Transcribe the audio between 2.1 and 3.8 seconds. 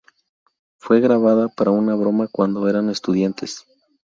cuando eran estudiantes.